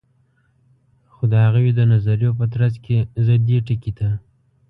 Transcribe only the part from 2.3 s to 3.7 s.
په ترڅ کی زه دې